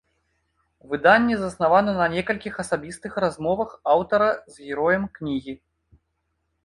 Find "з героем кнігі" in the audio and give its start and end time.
4.55-5.53